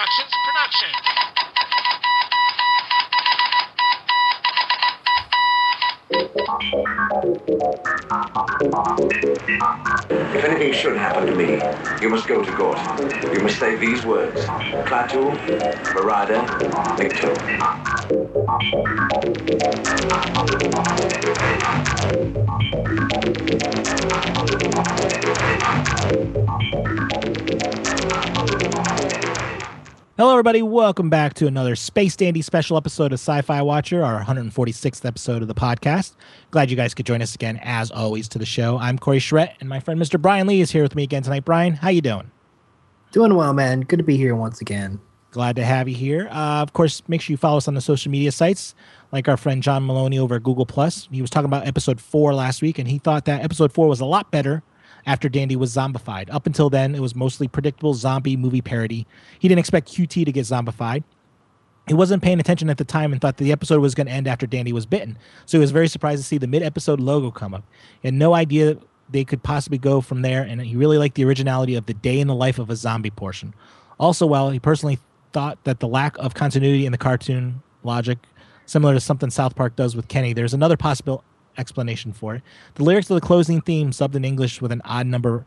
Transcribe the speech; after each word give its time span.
Productions 0.00 0.32
production. 0.46 0.88
If 10.34 10.44
anything 10.44 10.72
should 10.72 10.96
happen 10.96 11.26
to 11.26 11.34
me, 11.34 11.60
you 12.00 12.08
must 12.08 12.26
go 12.26 12.42
to 12.42 12.56
Gort. 12.56 12.78
You 13.34 13.40
must 13.42 13.58
say 13.58 13.76
these 13.76 14.06
words. 14.06 14.46
Klaatu, 14.86 15.36
Barada, 15.92 16.46
Nikto. 16.96 17.36
Hello, 30.20 30.32
everybody. 30.32 30.60
Welcome 30.60 31.08
back 31.08 31.32
to 31.36 31.46
another 31.46 31.74
Space 31.74 32.14
Dandy 32.14 32.42
special 32.42 32.76
episode 32.76 33.14
of 33.14 33.18
Sci 33.18 33.40
Fi 33.40 33.62
Watcher, 33.62 34.04
our 34.04 34.22
146th 34.22 35.06
episode 35.06 35.40
of 35.40 35.48
the 35.48 35.54
podcast. 35.54 36.12
Glad 36.50 36.70
you 36.70 36.76
guys 36.76 36.92
could 36.92 37.06
join 37.06 37.22
us 37.22 37.34
again, 37.34 37.58
as 37.62 37.90
always, 37.90 38.28
to 38.28 38.38
the 38.38 38.44
show. 38.44 38.76
I'm 38.76 38.98
Corey 38.98 39.18
Charette, 39.18 39.56
and 39.60 39.68
my 39.70 39.80
friend 39.80 39.98
Mr. 39.98 40.20
Bryan 40.20 40.46
Lee 40.46 40.60
is 40.60 40.72
here 40.72 40.82
with 40.82 40.94
me 40.94 41.04
again 41.04 41.22
tonight. 41.22 41.46
Bryan, 41.46 41.72
how 41.72 41.88
you 41.88 42.02
doing? 42.02 42.30
Doing 43.12 43.34
well, 43.34 43.54
man. 43.54 43.80
Good 43.80 43.96
to 43.96 44.02
be 44.02 44.18
here 44.18 44.36
once 44.36 44.60
again. 44.60 45.00
Glad 45.30 45.56
to 45.56 45.64
have 45.64 45.88
you 45.88 45.94
here. 45.94 46.28
Uh, 46.30 46.60
of 46.60 46.74
course, 46.74 47.02
make 47.08 47.22
sure 47.22 47.32
you 47.32 47.38
follow 47.38 47.56
us 47.56 47.66
on 47.66 47.72
the 47.72 47.80
social 47.80 48.12
media 48.12 48.30
sites, 48.30 48.74
like 49.12 49.26
our 49.26 49.38
friend 49.38 49.62
John 49.62 49.86
Maloney 49.86 50.18
over 50.18 50.34
at 50.34 50.42
Google 50.42 50.66
Plus. 50.66 51.08
He 51.10 51.22
was 51.22 51.30
talking 51.30 51.46
about 51.46 51.66
episode 51.66 51.98
four 51.98 52.34
last 52.34 52.60
week, 52.60 52.78
and 52.78 52.86
he 52.86 52.98
thought 52.98 53.24
that 53.24 53.42
episode 53.42 53.72
four 53.72 53.88
was 53.88 54.00
a 54.00 54.04
lot 54.04 54.30
better 54.30 54.62
after 55.06 55.28
Dandy 55.28 55.56
was 55.56 55.74
zombified. 55.74 56.32
Up 56.32 56.46
until 56.46 56.70
then, 56.70 56.94
it 56.94 57.00
was 57.00 57.14
mostly 57.14 57.48
predictable 57.48 57.94
zombie 57.94 58.36
movie 58.36 58.60
parody. 58.60 59.06
He 59.38 59.48
didn't 59.48 59.60
expect 59.60 59.92
QT 59.92 60.24
to 60.24 60.32
get 60.32 60.44
zombified. 60.46 61.04
He 61.86 61.94
wasn't 61.94 62.22
paying 62.22 62.38
attention 62.38 62.70
at 62.70 62.78
the 62.78 62.84
time 62.84 63.12
and 63.12 63.20
thought 63.20 63.38
the 63.38 63.52
episode 63.52 63.80
was 63.80 63.94
going 63.94 64.06
to 64.06 64.12
end 64.12 64.28
after 64.28 64.46
Dandy 64.46 64.72
was 64.72 64.86
bitten. 64.86 65.18
So 65.46 65.58
he 65.58 65.60
was 65.60 65.72
very 65.72 65.88
surprised 65.88 66.22
to 66.22 66.26
see 66.26 66.38
the 66.38 66.46
mid-episode 66.46 67.00
logo 67.00 67.30
come 67.30 67.54
up. 67.54 67.64
He 68.00 68.08
had 68.08 68.14
no 68.14 68.34
idea 68.34 68.76
they 69.08 69.24
could 69.24 69.42
possibly 69.42 69.78
go 69.78 70.00
from 70.00 70.22
there, 70.22 70.42
and 70.42 70.60
he 70.60 70.76
really 70.76 70.98
liked 70.98 71.16
the 71.16 71.24
originality 71.24 71.74
of 71.74 71.86
the 71.86 71.94
day 71.94 72.20
in 72.20 72.28
the 72.28 72.34
life 72.34 72.58
of 72.60 72.70
a 72.70 72.76
zombie 72.76 73.10
portion. 73.10 73.54
Also, 73.98 74.24
well, 74.24 74.50
he 74.50 74.60
personally 74.60 75.00
thought 75.32 75.62
that 75.64 75.80
the 75.80 75.88
lack 75.88 76.16
of 76.18 76.34
continuity 76.34 76.86
in 76.86 76.92
the 76.92 76.98
cartoon 76.98 77.62
logic, 77.82 78.18
similar 78.66 78.94
to 78.94 79.00
something 79.00 79.30
South 79.30 79.56
Park 79.56 79.74
does 79.74 79.96
with 79.96 80.06
Kenny, 80.06 80.32
there's 80.32 80.54
another 80.54 80.76
possible 80.76 81.24
explanation 81.60 82.12
for 82.12 82.34
it. 82.34 82.42
The 82.74 82.82
lyrics 82.82 83.10
of 83.10 83.14
the 83.14 83.26
closing 83.26 83.60
theme, 83.60 83.90
subbed 83.90 84.14
in 84.14 84.24
English 84.24 84.60
with 84.60 84.72
an 84.72 84.82
odd 84.84 85.06
number 85.06 85.44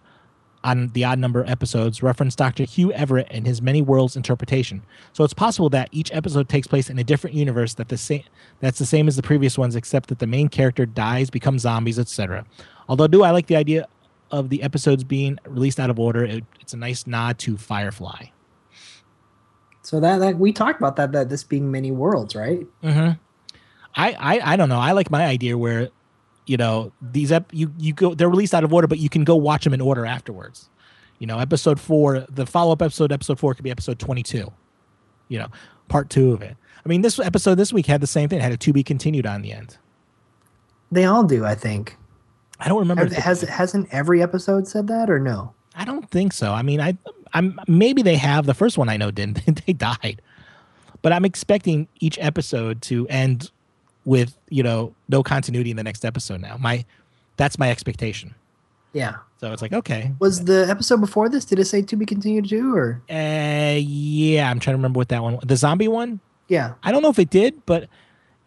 on 0.64 0.88
the 0.90 1.04
odd 1.04 1.20
number 1.20 1.44
episodes, 1.46 2.02
reference 2.02 2.36
Dr. 2.36 2.64
Hugh 2.64 2.94
Everett 2.94 3.28
and 3.30 3.46
his 3.46 3.62
many 3.62 3.82
worlds 3.82 4.16
interpretation. 4.16 4.82
So 5.12 5.26
it's 5.26 5.34
possible 5.34 5.70
that 5.72 5.90
each 5.92 6.10
episode 6.14 6.48
takes 6.48 6.68
place 6.68 6.90
in 6.90 6.98
a 6.98 7.04
different 7.04 7.36
universe 7.36 7.74
that 7.74 7.90
the 7.90 7.98
same 7.98 8.24
that's 8.62 8.80
the 8.80 8.86
same 8.86 9.08
as 9.08 9.18
the 9.18 9.24
previous 9.24 9.58
ones, 9.58 9.76
except 9.76 10.08
that 10.10 10.20
the 10.20 10.28
main 10.28 10.48
character 10.48 10.86
dies, 10.86 11.30
becomes 11.30 11.64
zombies, 11.64 12.00
etc. 12.00 12.46
Although 12.88 13.08
do 13.08 13.24
I 13.24 13.32
like 13.32 13.48
the 13.48 13.58
idea 13.58 13.88
of 14.32 14.50
the 14.50 14.64
episodes 14.64 15.04
being 15.04 15.38
released 15.46 15.80
out 15.80 15.90
of 15.90 16.00
order, 16.00 16.24
it, 16.24 16.46
it's 16.62 16.74
a 16.74 16.78
nice 16.78 17.06
nod 17.06 17.38
to 17.40 17.58
Firefly. 17.58 18.28
So 19.82 20.00
that, 20.00 20.20
that 20.20 20.40
we 20.40 20.54
talked 20.54 20.80
about 20.80 20.96
that 20.96 21.12
that 21.12 21.30
this 21.30 21.44
being 21.44 21.70
many 21.70 21.92
worlds, 21.92 22.36
right? 22.36 22.66
Mm-hmm. 22.82 23.12
I, 23.96 24.12
I 24.14 24.54
I 24.54 24.56
don't 24.56 24.70
know. 24.70 24.80
I 24.80 24.94
like 24.94 25.12
my 25.12 25.26
idea 25.26 25.58
where, 25.58 25.90
you 26.46 26.58
know, 26.58 26.92
these 27.02 27.32
ep- 27.32 27.54
you 27.54 27.74
you 27.78 27.94
go 27.94 28.14
they're 28.14 28.30
released 28.30 28.54
out 28.54 28.64
of 28.64 28.74
order, 28.74 28.88
but 28.88 29.00
you 29.00 29.10
can 29.10 29.24
go 29.24 29.36
watch 29.36 29.64
them 29.64 29.74
in 29.74 29.82
order 29.82 30.06
afterwards. 30.06 30.70
You 31.20 31.28
know, 31.28 31.40
episode 31.40 31.80
four, 31.80 32.26
the 32.30 32.46
follow 32.46 32.74
up 32.74 32.82
episode, 32.82 33.12
episode 33.12 33.40
four 33.40 33.54
could 33.54 33.64
be 33.64 33.72
episode 33.72 34.00
twenty 34.00 34.24
two. 34.24 34.52
You 35.30 35.40
know, 35.40 35.48
part 35.88 36.10
two 36.10 36.34
of 36.34 36.42
it. 36.42 36.58
I 36.86 36.90
mean, 36.90 37.02
this 37.02 37.18
episode 37.20 37.56
this 37.56 37.72
week 37.72 37.86
had 37.86 38.02
the 38.02 38.08
same 38.08 38.28
thing. 38.28 38.40
It 38.40 38.44
had 38.44 38.52
a 38.52 38.58
to 38.58 38.74
be 38.74 38.84
continued 38.84 39.26
on 39.26 39.42
the 39.42 39.54
end. 39.54 39.78
They 40.92 41.06
all 41.06 41.24
do, 41.24 41.46
I 41.46 41.56
think. 41.56 41.98
I 42.60 42.68
don't 42.68 42.80
remember. 42.80 43.04
Have, 43.04 43.12
if 43.14 43.18
it- 43.18 43.22
has 43.22 43.42
hasn't 43.42 43.88
every 43.94 44.22
episode 44.22 44.68
said 44.68 44.88
that 44.88 45.10
or 45.10 45.20
no? 45.20 45.54
I 45.76 45.86
don't 45.86 46.10
think 46.10 46.34
so. 46.34 46.52
I 46.52 46.62
mean, 46.62 46.80
I 46.82 46.98
I'm 47.34 47.60
maybe 47.68 48.02
they 48.02 48.18
have. 48.18 48.46
The 48.46 48.54
first 48.54 48.78
one 48.78 48.90
I 48.90 48.98
know 48.98 49.10
didn't. 49.12 49.44
they 49.66 49.74
died, 49.74 50.22
but 51.02 51.14
I'm 51.14 51.26
expecting 51.26 51.88
each 52.00 52.20
episode 52.20 52.82
to 52.84 53.08
end 53.08 53.50
with 54.06 54.36
you 54.50 54.64
know 54.64 54.94
no 55.10 55.24
continuity 55.24 55.72
in 55.72 55.78
the 55.78 55.84
next 55.84 56.06
episode. 56.06 56.42
Now, 56.42 56.58
my 56.58 56.86
that's 57.38 57.58
my 57.58 57.70
expectation. 57.72 58.36
Yeah. 58.94 59.16
So 59.38 59.52
it's 59.52 59.62
like 59.62 59.74
okay, 59.74 60.12
Was 60.20 60.46
the 60.46 60.68
episode 60.70 61.02
before 61.02 61.28
this? 61.30 61.46
Did 61.46 61.60
it 61.60 61.66
say 61.66 61.82
to 61.82 61.96
be 61.96 62.06
continued 62.06 62.48
too, 62.48 62.76
or 62.76 63.02
uh, 63.10 63.76
yeah, 63.78 64.50
I'm 64.50 64.60
trying 64.60 64.74
to 64.74 64.78
remember 64.78 64.98
what 65.00 65.10
that 65.10 65.22
one. 65.22 65.40
The 65.44 65.56
zombie 65.58 65.88
one. 65.88 66.20
yeah? 66.48 66.76
I 66.84 66.92
don't 66.92 67.02
know 67.02 67.10
if 67.10 67.20
it 67.20 67.30
did, 67.30 67.66
but 67.66 67.90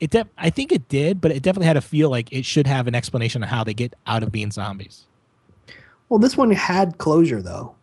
it. 0.00 0.11
Def- 0.11 0.28
I 0.39 0.49
think 0.50 0.72
it 0.72 0.89
did, 0.89 1.21
but 1.21 1.33
it 1.33 1.43
definitely 1.43 1.66
had 1.66 1.77
a 1.77 1.81
feel 1.83 2.09
like 2.11 2.33
it 2.33 2.45
should 2.47 2.66
have 2.66 2.87
an 2.87 2.95
explanation 2.95 3.43
of 3.43 3.49
how 3.50 3.65
they 3.65 3.75
get 3.75 3.93
out 4.06 4.22
of 4.22 4.33
being 4.33 4.50
zombies. 4.50 5.05
Well, 6.09 6.19
this 6.19 6.37
one 6.37 6.50
had 6.53 6.97
closure 6.99 7.43
though. 7.43 7.75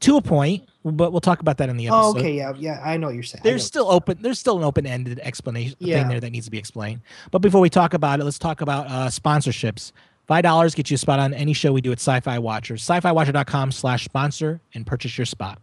To 0.00 0.16
a 0.16 0.22
point, 0.22 0.66
but 0.84 1.12
we'll 1.12 1.20
talk 1.20 1.40
about 1.40 1.58
that 1.58 1.68
in 1.68 1.76
the 1.76 1.86
episode. 1.86 2.00
Oh, 2.00 2.10
okay, 2.18 2.34
yeah, 2.36 2.52
yeah. 2.58 2.80
I 2.84 2.96
know 2.96 3.06
what 3.08 3.14
you're 3.14 3.22
saying. 3.22 3.42
There's 3.44 3.64
still 3.64 3.88
open 3.90 4.18
there's 4.20 4.38
still 4.38 4.58
an 4.58 4.64
open-ended 4.64 5.20
explanation 5.22 5.76
Yeah. 5.78 6.00
thing 6.00 6.08
there 6.08 6.20
that 6.20 6.30
needs 6.30 6.46
to 6.46 6.50
be 6.50 6.58
explained 6.58 7.02
but 7.30 7.38
before 7.38 7.60
we 7.60 7.70
talk 7.70 7.94
about 7.94 8.20
it 8.20 8.24
let's 8.24 8.38
talk 8.38 8.60
about 8.60 8.86
uh, 8.88 9.06
sponsorships 9.08 9.92
five 10.26 10.42
dollars 10.42 10.74
gets 10.74 10.90
you 10.90 10.94
a 10.96 10.98
spot 10.98 11.18
on 11.20 11.34
any 11.34 11.52
show 11.52 11.72
we 11.72 11.80
do 11.80 11.92
at 11.92 11.98
sci-fi 11.98 12.38
watcher 12.38 12.74
sci-fi 12.74 13.12
watcher.com 13.12 13.70
slash 13.72 14.04
sponsor 14.04 14.60
and 14.74 14.86
purchase 14.86 15.16
your 15.18 15.24
spot 15.24 15.58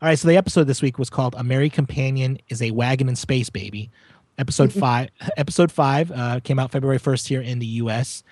all 0.00 0.08
right 0.08 0.18
so 0.18 0.26
the 0.28 0.36
episode 0.36 0.64
this 0.64 0.80
week 0.82 0.98
was 0.98 1.10
called 1.10 1.34
a 1.38 1.42
merry 1.44 1.68
companion 1.70 2.38
is 2.48 2.60
a 2.62 2.70
wagon 2.70 3.08
in 3.08 3.16
space 3.16 3.50
baby 3.50 3.90
episode 4.38 4.72
five 4.84 5.08
episode 5.36 5.70
five 5.72 6.10
uh, 6.12 6.40
came 6.40 6.58
out 6.58 6.70
february 6.70 6.98
1st 6.98 7.28
here 7.28 7.40
in 7.42 7.58
the 7.58 7.66
us 7.66 8.22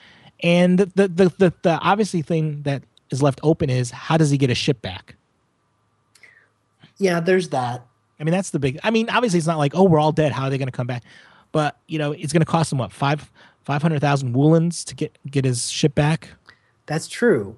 and 0.42 0.78
the, 0.78 0.86
the 0.94 1.08
the 1.08 1.28
the 1.38 1.52
the 1.62 1.78
obviously 1.80 2.22
thing 2.22 2.62
that 2.62 2.82
is 3.10 3.22
left 3.22 3.40
open 3.42 3.68
is 3.70 3.90
how 3.90 4.16
does 4.16 4.30
he 4.30 4.38
get 4.38 4.50
a 4.50 4.54
ship 4.54 4.80
back 4.82 5.16
yeah. 7.00 7.20
There's 7.20 7.48
that. 7.50 7.86
I 8.18 8.24
mean, 8.24 8.32
that's 8.32 8.50
the 8.50 8.58
big. 8.58 8.78
I 8.82 8.90
mean, 8.90 9.08
obviously, 9.08 9.38
it's 9.38 9.46
not 9.46 9.58
like 9.58 9.74
oh, 9.74 9.84
we're 9.84 9.98
all 9.98 10.12
dead. 10.12 10.32
How 10.32 10.44
are 10.44 10.50
they 10.50 10.58
going 10.58 10.68
to 10.68 10.72
come 10.72 10.86
back? 10.86 11.02
But 11.52 11.76
you 11.86 11.98
know, 11.98 12.12
it's 12.12 12.32
going 12.32 12.42
to 12.42 12.46
cost 12.46 12.72
him 12.72 12.78
what 12.78 12.92
five 12.92 13.30
five 13.62 13.82
hundred 13.82 14.00
thousand 14.00 14.34
Woolongs 14.34 14.84
to 14.84 14.94
get 14.94 15.16
get 15.28 15.44
his 15.44 15.70
ship 15.70 15.94
back. 15.94 16.30
That's 16.86 17.08
true. 17.08 17.56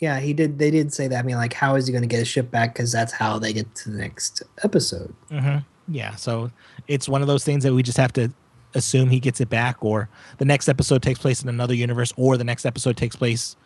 Yeah, 0.00 0.20
he 0.20 0.32
did. 0.32 0.58
They 0.58 0.70
did 0.70 0.92
say 0.92 1.08
that. 1.08 1.18
I 1.18 1.22
mean, 1.22 1.36
like, 1.36 1.52
how 1.52 1.76
is 1.76 1.86
he 1.86 1.92
going 1.92 2.02
to 2.02 2.08
get 2.08 2.18
his 2.18 2.28
ship 2.28 2.50
back? 2.50 2.74
Because 2.74 2.90
that's 2.90 3.12
how 3.12 3.38
they 3.38 3.52
get 3.52 3.72
to 3.76 3.90
the 3.90 3.98
next 3.98 4.42
episode. 4.62 5.14
Mm-hmm. 5.30 5.58
Yeah, 5.94 6.14
so 6.16 6.50
it's 6.88 7.08
one 7.08 7.22
of 7.22 7.28
those 7.28 7.44
things 7.44 7.62
that 7.64 7.72
we 7.72 7.82
just 7.82 7.98
have 7.98 8.12
to 8.14 8.32
assume 8.74 9.08
he 9.08 9.20
gets 9.20 9.40
it 9.40 9.48
back, 9.48 9.76
or 9.80 10.08
the 10.38 10.44
next 10.44 10.68
episode 10.68 11.02
takes 11.02 11.18
place 11.18 11.42
in 11.42 11.48
another 11.48 11.74
universe, 11.74 12.12
or 12.16 12.36
the 12.36 12.44
next 12.44 12.66
episode 12.66 12.96
takes 12.96 13.16
place 13.16 13.56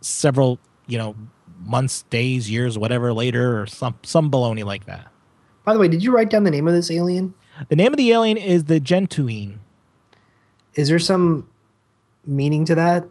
several 0.00 0.58
you 0.86 0.98
know 0.98 1.14
months, 1.64 2.02
days, 2.10 2.50
years, 2.50 2.78
whatever 2.78 3.12
later, 3.12 3.60
or 3.60 3.66
some 3.66 3.94
some 4.02 4.30
baloney 4.30 4.64
like 4.64 4.86
that. 4.86 5.08
By 5.64 5.72
the 5.72 5.78
way, 5.78 5.88
did 5.88 6.02
you 6.02 6.14
write 6.14 6.30
down 6.30 6.44
the 6.44 6.50
name 6.50 6.66
of 6.66 6.74
this 6.74 6.90
alien? 6.90 7.34
The 7.68 7.76
name 7.76 7.92
of 7.92 7.96
the 7.96 8.10
alien 8.10 8.36
is 8.36 8.64
the 8.64 8.80
Gentuine. 8.80 9.58
Is 10.74 10.88
there 10.88 10.98
some 10.98 11.48
meaning 12.26 12.64
to 12.64 12.74
that? 12.74 13.06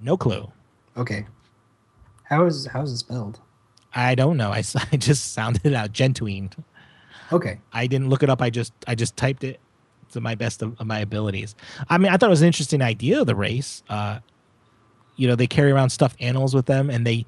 No 0.00 0.16
clue. 0.16 0.50
Okay. 0.96 1.26
How 2.24 2.46
is 2.46 2.66
how 2.66 2.82
is 2.82 2.92
it 2.92 2.98
spelled? 2.98 3.40
I 3.94 4.14
don't 4.14 4.36
know. 4.36 4.50
I, 4.52 4.62
I 4.90 4.96
just 4.96 5.32
sounded 5.32 5.66
it 5.66 5.74
out. 5.74 5.92
Gentuine. 5.92 6.52
Okay. 7.32 7.60
I 7.72 7.86
didn't 7.86 8.08
look 8.08 8.22
it 8.22 8.30
up. 8.30 8.42
I 8.42 8.50
just 8.50 8.72
I 8.86 8.94
just 8.94 9.16
typed 9.16 9.44
it 9.44 9.60
to 10.12 10.20
my 10.20 10.34
best 10.34 10.62
of, 10.62 10.78
of 10.80 10.86
my 10.86 10.98
abilities. 11.00 11.54
I 11.88 11.98
mean, 11.98 12.12
I 12.12 12.16
thought 12.16 12.26
it 12.26 12.30
was 12.30 12.42
an 12.42 12.46
interesting 12.46 12.82
idea 12.82 13.20
of 13.20 13.26
the 13.26 13.34
race. 13.34 13.82
Uh, 13.88 14.20
you 15.16 15.28
know, 15.28 15.34
they 15.36 15.46
carry 15.46 15.70
around 15.70 15.90
stuffed 15.90 16.20
animals 16.20 16.54
with 16.54 16.66
them, 16.66 16.90
and 16.90 17.06
they 17.06 17.26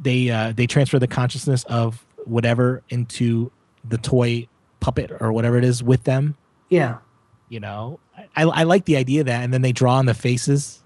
they 0.00 0.30
uh, 0.30 0.52
they 0.54 0.66
transfer 0.66 0.98
the 0.98 1.06
consciousness 1.08 1.64
of 1.64 2.04
whatever 2.24 2.82
into 2.88 3.50
the 3.88 3.98
toy 3.98 4.46
puppet 4.80 5.10
or 5.20 5.32
whatever 5.32 5.56
it 5.58 5.64
is 5.64 5.82
with 5.82 6.04
them. 6.04 6.36
Yeah. 6.68 6.98
You 7.48 7.60
know, 7.60 7.98
I 8.36 8.42
I 8.44 8.62
like 8.64 8.84
the 8.84 8.96
idea 8.96 9.20
of 9.20 9.26
that, 9.26 9.42
and 9.42 9.52
then 9.54 9.62
they 9.62 9.72
draw 9.72 9.94
on 9.96 10.06
the 10.06 10.14
faces 10.14 10.82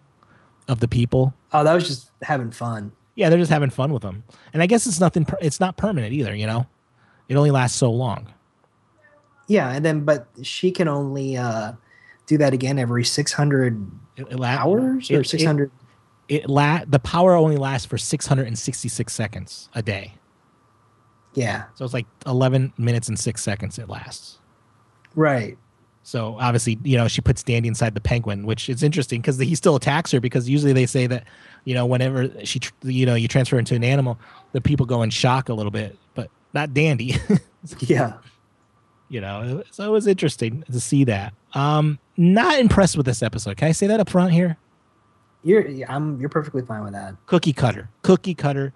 of 0.69 0.81
the 0.81 0.89
people. 0.89 1.35
Oh, 1.53 1.65
that 1.65 1.75
was 1.75 1.87
just 1.89 2.11
having 2.23 2.51
fun. 2.53 2.93
Yeah, 3.17 3.29
they're 3.29 3.39
just 3.39 3.51
having 3.51 3.71
fun 3.71 3.93
with 3.93 4.03
them, 4.03 4.23
and 4.55 4.63
I 4.63 4.67
guess 4.67 4.87
it's 4.87 5.01
nothing. 5.01 5.25
per- 5.25 5.39
It's 5.41 5.59
not 5.61 5.77
permanent 5.77 6.13
either. 6.15 6.35
You 6.35 6.47
know, 6.47 6.67
it 7.29 7.35
only 7.37 7.51
lasts 7.51 7.77
so 7.77 7.91
long. 7.91 8.29
Yeah, 9.49 9.71
and 9.71 9.85
then 9.85 10.05
but 10.05 10.29
she 10.43 10.71
can 10.71 10.87
only 10.89 11.37
uh 11.37 11.73
do 12.27 12.39
that 12.39 12.53
again 12.55 12.79
every 12.79 13.05
600 13.05 13.91
It, 14.17 14.27
it 14.31 14.39
la- 14.39 14.47
hours 14.49 15.11
it- 15.11 15.17
or 15.17 15.21
it- 15.23 15.29
600 15.29 15.71
it 16.29 16.49
la- 16.49 16.85
the 16.87 16.99
power 16.99 17.35
only 17.35 17.57
lasts 17.57 17.87
for 17.87 17.99
666 17.99 19.13
seconds 19.13 19.69
a 19.75 19.83
day. 19.83 20.15
Yeah. 21.35 21.65
So 21.75 21.85
it's 21.85 21.95
like 21.95 22.07
11 22.27 22.73
minutes 22.79 23.09
and 23.09 23.19
6 23.19 23.43
seconds 23.43 23.79
it 23.79 23.89
lasts. 23.89 24.39
Right. 25.15 25.57
So 26.05 26.37
obviously, 26.41 26.79
you 26.83 26.97
know, 26.97 27.07
she 27.09 27.21
puts 27.21 27.43
Dandy 27.43 27.69
inside 27.69 27.95
the 27.95 28.01
penguin, 28.01 28.45
which 28.45 28.69
is 28.69 28.83
interesting 28.83 29.21
because 29.21 29.39
he 29.39 29.55
still 29.55 29.77
attacks 29.77 30.11
her 30.11 30.21
because 30.21 30.49
usually 30.49 30.73
they 30.73 30.87
say 30.87 31.07
that 31.07 31.25
you 31.65 31.75
know, 31.75 31.87
whenever 31.87 32.29
she, 32.45 32.59
tr- 32.59 32.73
you 32.83 33.07
know, 33.07 33.15
you 33.15 33.29
transfer 33.29 33.57
into 33.59 33.75
an 33.77 33.85
animal, 33.85 34.19
the 34.51 34.61
people 34.61 34.85
go 34.85 35.03
in 35.03 35.11
shock 35.11 35.49
a 35.49 35.55
little 35.55 35.71
bit, 35.71 35.97
but 36.15 36.29
not 36.53 36.75
Dandy. 36.75 37.17
Yeah. 37.79 38.15
you 39.09 39.21
know, 39.21 39.63
so 39.71 39.85
it 39.85 39.91
was 39.91 40.09
interesting 40.09 40.65
to 40.73 40.81
see 40.81 41.05
that. 41.05 41.33
Um, 41.55 42.01
not 42.17 42.59
impressed 42.59 42.97
with 42.97 43.07
this 43.07 43.23
episode. 43.23 43.57
Can 43.57 43.69
I 43.69 43.73
say 43.73 43.87
that 43.87 44.01
up 44.01 44.11
front 44.11 44.33
here? 44.33 44.57
You're 45.45 45.67
I'm 45.89 46.21
you're 46.21 46.29
perfectly 46.29 46.63
fine 46.63 46.85
with 46.85 46.93
that. 46.93 47.17
Cookie 47.27 47.53
cutter, 47.53 47.89
cookie 48.03 48.35
cutter. 48.35 48.73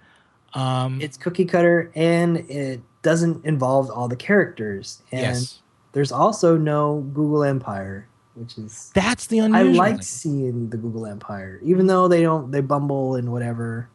Um, 0.55 1.01
It's 1.01 1.17
cookie 1.17 1.45
cutter 1.45 1.93
and 1.95 2.39
it 2.51 2.81
doesn't 3.03 3.45
involve 3.45 3.91
all 3.91 4.09
the 4.09 4.17
characters. 4.17 5.03
And 5.13 5.21
yes, 5.21 5.61
there's 5.93 6.13
also 6.13 6.57
no 6.57 7.01
Gogol 7.15 7.45
Empire, 7.45 8.09
which 8.35 8.59
is 8.59 8.91
that's 8.95 9.27
the 9.29 9.39
unusual. 9.39 9.81
I 9.81 9.91
like 9.93 10.03
seeing 10.03 10.71
the 10.71 10.77
Gogol 10.77 11.07
Empire, 11.07 11.61
even 11.63 11.87
though 11.87 12.09
they 12.09 12.23
don't 12.23 12.51
they 12.51 12.61
bumble 12.61 13.15
and 13.15 13.33
whatever. 13.33 13.89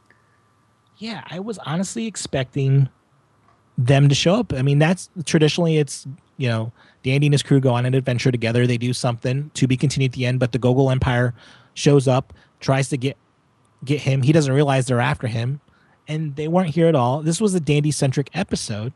Yeah, 0.98 1.24
I 1.30 1.40
was 1.40 1.58
honestly 1.60 2.06
expecting 2.06 2.88
them 3.78 4.08
to 4.08 4.16
show 4.16 4.36
up. 4.36 4.54
I 4.54 4.62
mean, 4.62 4.80
that's 4.80 5.10
traditionally 5.26 5.78
it's 5.78 6.06
you 6.38 6.48
know 6.48 6.72
Dandy 7.04 7.28
and 7.28 7.34
his 7.34 7.44
crew 7.44 7.60
go 7.60 7.74
on 7.74 7.86
an 7.86 7.94
adventure 7.94 8.32
together. 8.32 8.68
They 8.68 8.78
do 8.78 8.94
something 8.94 9.50
to 9.56 9.68
be 9.68 9.78
continued 9.78 10.12
at 10.12 10.16
the 10.16 10.26
end, 10.26 10.40
but 10.40 10.52
the 10.52 10.60
Gogol 10.60 10.92
Empire 10.92 11.34
shows 11.74 12.08
up, 12.08 12.34
tries 12.62 12.88
to 12.90 12.98
get 12.98 13.18
get 13.84 14.00
him. 14.02 14.22
He 14.22 14.32
doesn't 14.32 14.54
realize 14.54 14.86
they're 14.88 15.02
after 15.02 15.28
him, 15.28 15.60
and 16.08 16.36
they 16.38 16.48
weren't 16.48 16.70
here 16.70 16.88
at 16.88 16.96
all. 16.96 17.22
This 17.22 17.42
was 17.42 17.54
a 17.54 17.60
Dandy 17.60 17.92
centric 17.92 18.30
episode 18.34 18.94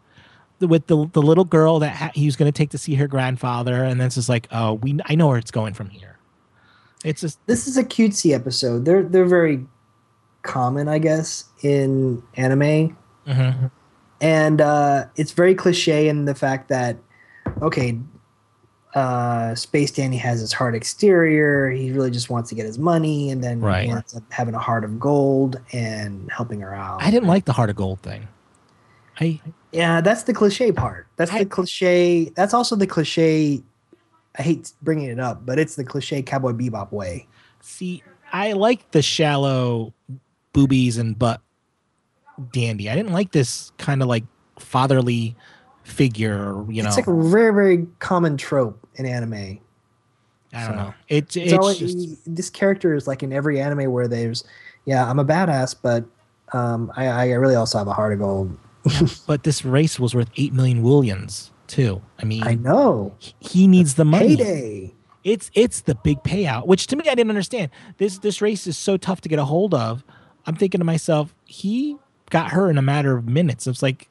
with 0.61 0.87
the 0.87 1.07
the 1.11 1.21
little 1.21 1.43
girl 1.45 1.79
that 1.79 1.95
ha- 1.95 2.11
he 2.15 2.25
was 2.25 2.35
going 2.37 2.51
to 2.51 2.57
take 2.57 2.69
to 2.69 2.77
see 2.77 2.95
her 2.95 3.07
grandfather, 3.07 3.83
and 3.83 3.99
then 3.99 4.07
it's 4.07 4.15
just 4.15 4.29
like, 4.29 4.47
oh, 4.51 4.73
we 4.75 4.97
I 5.05 5.15
know 5.15 5.27
where 5.27 5.37
it's 5.37 5.51
going 5.51 5.73
from 5.73 5.89
here. 5.89 6.17
It's 7.03 7.21
just 7.21 7.39
This 7.45 7.67
is 7.67 7.77
a 7.77 7.83
cutesy 7.83 8.33
episode. 8.33 8.85
They're 8.85 9.03
they're 9.03 9.25
very 9.25 9.65
common, 10.43 10.87
I 10.87 10.99
guess, 10.99 11.45
in 11.61 12.23
anime. 12.35 12.95
mhm. 13.27 13.71
and 14.21 14.61
uh, 14.61 15.05
it's 15.15 15.31
very 15.31 15.55
cliche 15.55 16.07
in 16.07 16.25
the 16.25 16.35
fact 16.35 16.69
that 16.69 16.97
okay 17.61 17.97
uh, 18.95 19.53
space 19.55 19.91
dandy 19.91 20.15
has 20.17 20.39
his 20.39 20.53
hard 20.53 20.73
exterior 20.73 21.69
he 21.69 21.91
really 21.91 22.09
just 22.09 22.29
wants 22.29 22.47
to 22.49 22.55
get 22.55 22.65
his 22.65 22.79
money 22.79 23.29
and 23.29 23.43
then 23.43 23.59
Right. 23.59 23.85
he 23.85 23.91
ends 23.91 24.15
up 24.15 24.23
having 24.31 24.55
a 24.55 24.59
heart 24.59 24.83
of 24.85 24.99
gold 24.99 25.59
and 25.73 26.31
helping 26.31 26.61
her 26.61 26.73
out 26.73 27.03
I 27.03 27.11
didn't 27.11 27.27
like 27.27 27.43
the 27.45 27.51
heart 27.53 27.69
of 27.69 27.75
gold 27.75 28.01
thing. 28.01 28.27
I 29.19 29.41
yeah 29.71 29.99
that's 30.01 30.23
the 30.23 30.33
cliche 30.33 30.71
part 30.71 31.07
that's 31.17 31.31
I- 31.31 31.39
the 31.43 31.45
cliche 31.49 32.29
that's 32.35 32.53
also 32.53 32.75
the 32.77 32.87
cliche 32.87 33.61
i 34.37 34.41
hate 34.41 34.71
bringing 34.81 35.09
it 35.09 35.19
up 35.19 35.45
but 35.45 35.59
it's 35.59 35.75
the 35.75 35.83
cliche 35.83 36.21
cowboy 36.21 36.51
bebop 36.53 36.91
way 36.91 37.27
See, 37.61 38.03
I 38.31 38.51
like 38.53 38.91
the 38.91 39.01
shallow 39.01 39.91
boobies 40.53 40.97
and 40.97 41.17
butt 41.17 41.41
dandy. 42.51 42.89
I 42.89 42.95
didn't 42.95 43.11
like 43.13 43.31
this 43.31 43.71
kind 43.77 44.01
of 44.03 44.07
like 44.07 44.23
fatherly 44.59 45.35
figure, 45.85 46.65
you 46.69 46.81
know. 46.81 46.87
it's 46.89 46.97
like 46.97 47.07
a 47.07 47.13
very 47.13 47.53
very 47.53 47.87
common 47.99 48.37
trope 48.37 48.77
in 48.95 49.05
anime 49.05 49.33
I 50.53 50.59
don't 50.65 50.69
so- 50.69 50.75
know. 50.75 50.93
It, 51.07 51.17
it's 51.17 51.35
it's 51.37 51.53
always, 51.53 51.77
just, 51.77 52.35
this 52.35 52.49
character 52.49 52.93
is 52.93 53.07
like 53.07 53.23
in 53.23 53.31
every 53.31 53.61
anime 53.61 53.91
where 53.91 54.07
there's 54.07 54.43
yeah 54.85 55.09
i'm 55.09 55.19
a 55.19 55.25
badass 55.25 55.75
but 55.81 56.03
um 56.53 56.91
i 56.97 57.07
i 57.07 57.31
really 57.31 57.55
also 57.55 57.77
have 57.77 57.87
a 57.87 57.93
heart 57.93 58.13
of 58.13 58.19
gold 58.19 58.57
but 59.27 59.43
this 59.43 59.63
race 59.65 59.99
was 59.99 60.13
worth 60.13 60.29
8 60.37 60.53
million 60.53 60.83
willions 60.83 61.51
too. 61.67 62.01
I 62.19 62.25
mean, 62.25 62.43
i 62.43 62.53
know 62.53 63.15
he 63.39 63.67
needs 63.67 63.95
the 63.95 64.05
money. 64.05 64.37
payday 64.37 64.93
It's 65.23 65.49
it's 65.55 65.81
the 65.81 65.95
big 65.95 66.21
payout, 66.23 66.67
which 66.67 66.85
to 66.87 66.95
me 66.95 67.05
I 67.09 67.15
didn't 67.15 67.31
understand. 67.31 67.71
This 67.97 68.19
this 68.19 68.41
race 68.41 68.67
is 68.67 68.77
so 68.77 68.97
tough 68.97 69.21
to 69.21 69.29
get 69.29 69.39
a 69.39 69.45
hold 69.45 69.73
of. 69.73 70.03
I'm 70.45 70.55
thinking 70.55 70.77
to 70.79 70.85
myself, 70.85 71.33
he 71.45 71.97
got 72.29 72.51
her 72.51 72.69
in 72.69 72.77
a 72.77 72.83
matter 72.83 73.17
of 73.17 73.27
minutes. 73.27 73.65
It's 73.65 73.81
like 73.81 74.07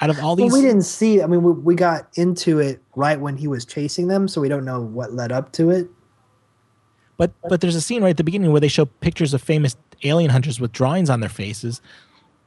out 0.00 0.10
of 0.10 0.18
all 0.18 0.36
well 0.36 0.46
these 0.48 0.52
we 0.52 0.60
didn't 0.62 0.82
see 0.82 1.22
i 1.22 1.26
mean 1.26 1.42
we, 1.42 1.52
we 1.52 1.74
got 1.74 2.08
into 2.14 2.58
it 2.58 2.80
right 2.96 3.20
when 3.20 3.36
he 3.36 3.46
was 3.46 3.64
chasing 3.64 4.08
them 4.08 4.26
so 4.28 4.40
we 4.40 4.48
don't 4.48 4.64
know 4.64 4.80
what 4.80 5.12
led 5.12 5.30
up 5.32 5.52
to 5.52 5.70
it 5.70 5.88
But 7.16 7.32
but 7.48 7.60
there's 7.60 7.74
a 7.76 7.80
scene 7.80 8.02
right 8.02 8.10
at 8.10 8.16
the 8.16 8.24
beginning 8.24 8.50
where 8.52 8.60
they 8.60 8.68
show 8.68 8.86
pictures 8.86 9.34
of 9.34 9.42
famous 9.42 9.76
alien 10.04 10.30
hunters 10.30 10.58
with 10.58 10.72
drawings 10.72 11.10
on 11.10 11.20
their 11.20 11.28
faces, 11.28 11.82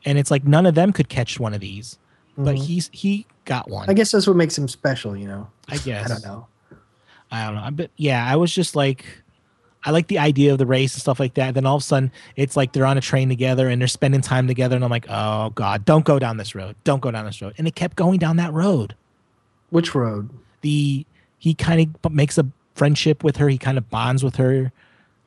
and 0.05 0.17
it's 0.17 0.31
like 0.31 0.44
none 0.45 0.65
of 0.65 0.73
them 0.73 0.91
could 0.91 1.07
catch 1.09 1.39
one 1.39 1.53
of 1.53 1.59
these, 1.61 2.00
but 2.35 2.55
Mhm. 2.55 2.63
he's 2.65 2.89
he 2.91 3.27
got 3.45 3.69
one. 3.69 3.88
i 3.89 3.94
guess 3.94 4.11
that's 4.11 4.25
what 4.25 4.35
makes 4.35 4.57
him 4.57 4.67
special 4.67 5.15
you 5.15 5.27
know 5.27 5.47
I 5.69 5.77
guess 5.85 6.05
i 6.09 6.13
don't 6.13 6.23
know 6.25 6.47
I 7.31 7.45
don't 7.45 7.55
know. 7.55 7.69
But 7.71 7.89
yeah, 7.97 8.23
I 8.31 8.35
was 8.35 8.53
just 8.53 8.75
like, 8.75 9.05
I 9.85 9.91
like 9.91 10.07
the 10.07 10.19
idea 10.19 10.51
of 10.53 10.57
the 10.57 10.65
race 10.65 10.94
and 10.94 11.01
stuff 11.01 11.19
like 11.19 11.33
that. 11.33 11.53
Then 11.56 11.65
all 11.65 11.75
of 11.75 11.81
a 11.81 11.85
sudden, 11.85 12.12
it's 12.35 12.56
like 12.56 12.71
they're 12.74 12.85
on 12.85 12.97
a 12.97 13.01
train 13.01 13.30
together 13.30 13.68
and 13.68 13.81
they're 13.81 13.88
spending 13.88 14.21
time 14.21 14.47
together, 14.47 14.75
and 14.75 14.83
I'm 14.83 14.91
like, 14.91 15.06
oh 15.09 15.50
god, 15.51 15.85
don't 15.85 16.06
go 16.06 16.19
down 16.19 16.38
this 16.38 16.56
road, 16.56 16.75
don't 16.83 17.01
go 17.01 17.12
down 17.12 17.25
this 17.25 17.41
road, 17.41 17.53
and 17.57 17.68
it 17.68 17.75
kept 17.75 17.95
going 17.95 18.19
down 18.19 18.38
that 18.38 18.53
road. 18.53 18.95
which 19.69 19.94
road 19.94 20.30
The 20.62 21.06
he 21.38 21.53
kind 21.53 21.95
of 22.03 22.12
makes 22.12 22.38
a 22.38 22.45
friendship 22.75 23.24
with 23.24 23.38
her. 23.38 23.50
He 23.50 23.57
kind 23.57 23.77
of 23.77 23.89
bonds 23.89 24.24
with 24.24 24.38
her. 24.38 24.71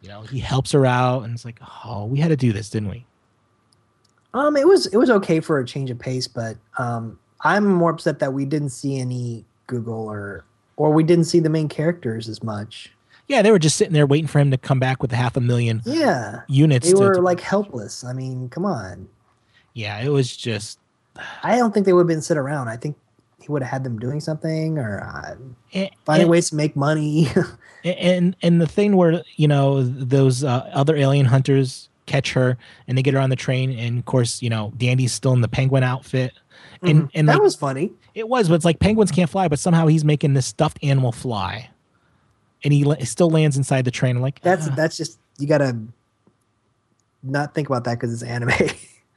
You 0.00 0.08
know, 0.08 0.22
he 0.22 0.38
helps 0.38 0.72
her 0.72 0.86
out, 0.86 1.24
and 1.24 1.34
it's 1.34 1.44
like, 1.44 1.58
oh, 1.84 2.04
we 2.06 2.20
had 2.20 2.28
to 2.28 2.36
do 2.36 2.52
this, 2.52 2.70
didn't 2.70 2.88
we? 2.90 3.04
um 4.34 4.56
it 4.56 4.66
was 4.66 4.86
it 4.86 4.96
was 4.96 5.08
okay 5.08 5.40
for 5.40 5.58
a 5.60 5.64
change 5.64 5.88
of 5.90 5.98
pace 5.98 6.28
but 6.28 6.56
um 6.78 7.18
i'm 7.42 7.64
more 7.64 7.90
upset 7.90 8.18
that 8.18 8.32
we 8.32 8.44
didn't 8.44 8.68
see 8.70 8.98
any 8.98 9.44
Gogol 9.66 10.10
or 10.10 10.44
or 10.76 10.92
we 10.92 11.02
didn't 11.04 11.24
see 11.24 11.40
the 11.40 11.48
main 11.48 11.68
characters 11.68 12.28
as 12.28 12.42
much 12.42 12.92
Yeah, 13.28 13.42
they 13.42 13.50
were 13.50 13.58
just 13.58 13.76
sitting 13.76 13.92
there 13.92 14.06
waiting 14.06 14.28
for 14.28 14.38
him 14.38 14.50
to 14.52 14.56
come 14.58 14.78
back 14.78 15.02
with 15.02 15.12
a 15.12 15.16
half 15.16 15.36
a 15.36 15.40
million 15.40 15.82
yeah 15.84 16.42
units. 16.48 16.86
they 16.86 16.92
to- 16.94 17.00
were 17.00 17.14
to- 17.14 17.20
like 17.20 17.40
helpless 17.40 18.04
i 18.04 18.12
mean 18.12 18.48
come 18.48 18.64
on 18.64 19.08
yeah, 19.74 20.00
it 20.00 20.08
was 20.08 20.34
just 20.34 20.78
I 21.42 21.56
don't 21.56 21.74
think 21.74 21.84
they 21.84 21.92
would 21.92 22.00
have 22.02 22.08
been 22.08 22.22
sit 22.22 22.38
around. 22.38 22.68
I 22.68 22.76
think 22.78 22.96
he 23.42 23.48
would 23.52 23.62
have 23.62 23.70
had 23.70 23.84
them 23.84 23.98
doing 23.98 24.20
something 24.20 24.78
or 24.78 25.02
uh, 25.02 25.34
and, 25.74 25.90
finding 26.06 26.22
and, 26.22 26.30
ways 26.30 26.48
to 26.48 26.56
make 26.56 26.74
money. 26.76 27.28
and 27.84 28.34
and 28.42 28.58
the 28.60 28.66
thing 28.66 28.96
where 28.96 29.22
you 29.36 29.46
know 29.48 29.82
those 29.82 30.44
uh, 30.44 30.70
other 30.72 30.96
alien 30.96 31.26
hunters 31.26 31.90
catch 32.06 32.32
her 32.32 32.56
and 32.88 32.96
they 32.96 33.02
get 33.02 33.12
her 33.12 33.20
on 33.20 33.28
the 33.28 33.36
train, 33.36 33.70
and 33.78 33.98
of 33.98 34.04
course 34.06 34.40
you 34.40 34.48
know 34.48 34.72
Dandy's 34.78 35.12
still 35.12 35.34
in 35.34 35.42
the 35.42 35.48
penguin 35.48 35.82
outfit, 35.82 36.32
and 36.82 37.02
Mhm. 37.04 37.10
and 37.14 37.28
that 37.28 37.34
like, 37.34 37.42
was 37.42 37.54
funny. 37.56 37.92
it 38.14 38.26
was, 38.28 38.48
but 38.48 38.54
it's 38.54 38.64
like 38.64 38.78
penguins 38.78 39.10
can't 39.10 39.28
fly, 39.28 39.46
but 39.48 39.58
somehow 39.58 39.86
he's 39.88 40.04
making 40.06 40.32
this 40.32 40.46
stuffed 40.46 40.78
animal 40.82 41.12
fly, 41.12 41.68
and 42.66 42.72
he 42.72 42.82
la- 42.82 42.96
still 43.04 43.30
lands 43.30 43.56
inside 43.56 43.84
the 43.84 43.92
train. 43.92 44.16
I'm 44.16 44.22
like, 44.22 44.40
That's 44.40 44.66
"Ah." 44.68 44.74
that's 44.74 44.96
just 44.96 45.20
you 45.38 45.46
gotta 45.46 45.78
not 47.22 47.54
think 47.54 47.68
about 47.68 47.84
that 47.84 47.94
because 47.94 48.12
it's 48.12 48.22
anime. 48.22 48.50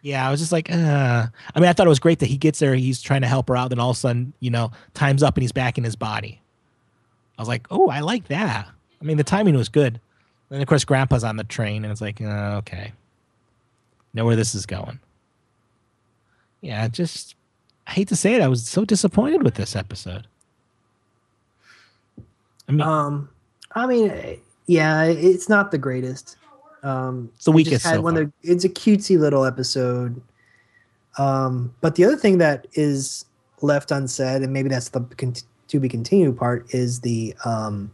Yeah, 0.01 0.25
I 0.25 0.31
was 0.31 0.39
just 0.39 0.53
like, 0.53 0.71
uh. 0.71 1.27
I 1.53 1.59
mean, 1.59 1.67
I 1.67 1.73
thought 1.73 1.85
it 1.85 1.89
was 1.89 1.99
great 1.99 2.19
that 2.19 2.27
he 2.27 2.37
gets 2.37 2.59
there, 2.59 2.73
he's 2.73 3.01
trying 3.01 3.19
to 3.19 3.27
help 3.27 3.49
her 3.49 3.57
out, 3.57 3.67
then 3.67 3.79
all 3.79 3.89
of 3.89 3.97
a 3.97 3.99
sudden, 3.99 4.31
you 4.39 4.49
know, 4.49 4.71
time's 4.93 5.21
up 5.21 5.35
and 5.35 5.41
he's 5.41 5.51
back 5.51 5.77
in 5.77 5.83
his 5.83 5.97
body. 5.97 6.39
I 7.37 7.41
was 7.41 7.49
like, 7.49 7.67
oh, 7.69 7.89
I 7.89 7.99
like 7.99 8.29
that. 8.29 8.69
I 9.01 9.03
mean, 9.03 9.17
the 9.17 9.25
timing 9.25 9.57
was 9.57 9.67
good. 9.67 9.99
Then, 10.47 10.61
of 10.61 10.67
course, 10.69 10.85
Grandpa's 10.85 11.25
on 11.25 11.35
the 11.35 11.43
train, 11.43 11.83
and 11.83 11.91
it's 11.91 11.99
like, 11.99 12.21
uh, 12.21 12.59
okay. 12.59 12.93
Know 14.13 14.23
where 14.23 14.37
this 14.37 14.55
is 14.55 14.65
going. 14.65 15.01
Yeah, 16.61 16.87
just, 16.87 17.35
I 17.85 17.91
hate 17.91 18.07
to 18.07 18.15
say 18.15 18.35
it, 18.35 18.41
I 18.41 18.47
was 18.47 18.65
so 18.69 18.85
disappointed 18.85 19.43
with 19.43 19.55
this 19.55 19.75
episode. 19.75 20.27
I 22.69 22.71
mean, 22.71 22.81
um, 22.81 23.29
I 23.75 23.85
mean, 23.87 24.39
yeah, 24.67 25.03
it's 25.05 25.47
not 25.49 25.71
the 25.71 25.77
greatest. 25.77 26.37
Um, 26.83 27.29
It's 27.35 27.45
the 27.45 27.51
weakest 27.51 27.85
had 27.85 27.95
so 27.95 28.01
one 28.01 28.13
the- 28.15 28.31
it's 28.41 28.63
a 28.63 28.69
cutesy 28.69 29.19
little 29.19 29.45
episode. 29.45 30.21
Um, 31.17 31.73
but 31.81 31.95
the 31.95 32.05
other 32.05 32.15
thing 32.15 32.37
that 32.37 32.67
is 32.73 33.25
left 33.61 33.91
unsaid, 33.91 34.41
and 34.41 34.53
maybe 34.53 34.69
that's 34.69 34.89
the 34.89 35.01
con- 35.17 35.33
to 35.67 35.79
be 35.79 35.89
continued 35.89 36.37
part, 36.37 36.73
is 36.73 37.01
the 37.01 37.35
um, 37.45 37.91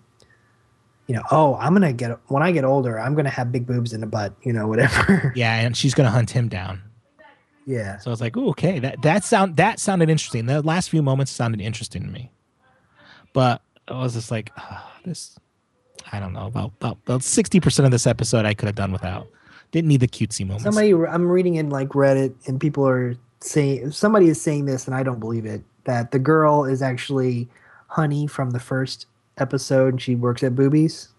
you 1.08 1.16
know, 1.16 1.24
oh, 1.32 1.56
I'm 1.56 1.74
gonna 1.74 1.94
get 1.94 2.18
when 2.28 2.44
I 2.44 2.52
get 2.52 2.64
older, 2.66 3.00
I'm 3.00 3.16
gonna 3.16 3.30
have 3.30 3.52
big 3.52 3.66
boobs 3.66 3.94
in 3.94 4.04
a 4.04 4.08
butt, 4.08 4.34
you 4.44 4.54
know, 4.54 4.68
whatever. 4.72 5.34
yeah, 5.36 5.56
and 5.62 5.76
she's 5.76 5.94
going 5.94 6.06
to 6.06 6.12
hunt 6.12 6.30
him 6.32 6.48
down. 6.48 6.82
yeah. 7.66 7.98
So 7.98 8.10
I 8.10 8.12
was 8.12 8.22
like, 8.22 8.38
"Ooh, 8.38 8.50
okay, 8.50 8.80
that 8.80 9.02
that 9.02 9.24
sound 9.24 9.58
that 9.58 9.80
sounded 9.80 10.10
interesting. 10.10 10.46
The 10.46 10.62
last 10.62 10.90
few 10.90 11.02
moments 11.02 11.32
sounded 11.32 11.62
interesting 11.62 12.04
to 12.04 12.10
me, 12.10 12.32
but 13.34 13.62
I 13.88 13.98
was 13.98 14.14
just 14.14 14.30
like, 14.32 14.52
ah, 14.58 14.92
this. 15.04 15.38
I 16.12 16.20
don't 16.20 16.34
know 16.34 16.48
about 16.48 16.72
about 16.80 16.98
about 17.06 17.24
sixty 17.24 17.60
percent 17.60 17.86
of 17.86 17.92
this 17.92 18.08
episode 18.08 18.46
I 18.46 18.54
could 18.54 18.68
have 18.68 18.76
done 18.76 18.92
without. 18.92 19.28
Didn't 19.72 19.90
need 19.90 20.00
the 20.00 20.08
cutesy 20.08 20.46
moments. 20.46 20.64
Somebody, 20.64 20.94
I'm 20.94 21.28
reading 21.28 21.56
in 21.56 21.70
like 21.70 21.90
Reddit, 21.90 22.34
and 22.48 22.62
people 22.62 22.88
are 22.88 23.18
saying 23.42 23.92
somebody 23.92 24.30
is 24.30 24.42
saying 24.42 24.66
this, 24.66 24.88
and 24.88 24.96
I 24.96 25.04
don't 25.04 25.20
believe 25.20 25.46
it. 25.46 25.64
That 25.86 26.12
the 26.12 26.20
girl 26.20 26.66
is 26.66 26.82
actually 26.82 27.48
Honey 27.88 28.28
from 28.28 28.52
the 28.52 28.60
first 28.60 29.08
episode, 29.38 29.94
and 29.94 30.02
she 30.02 30.16
works 30.16 30.44
at 30.44 30.56
Boobies. 30.56 31.10